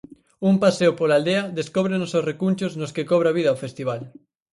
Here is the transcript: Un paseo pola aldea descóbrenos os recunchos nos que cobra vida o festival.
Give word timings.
Un 0.49 0.55
paseo 0.63 0.91
pola 0.99 1.15
aldea 1.19 1.43
descóbrenos 1.57 2.11
os 2.17 2.25
recunchos 2.31 2.71
nos 2.79 2.93
que 2.95 3.07
cobra 3.11 3.35
vida 3.37 3.55
o 3.55 3.61
festival. 3.63 4.01